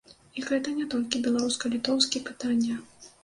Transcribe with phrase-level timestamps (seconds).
[0.39, 2.79] І гэта не толькі беларуска-літоўскі пытанне.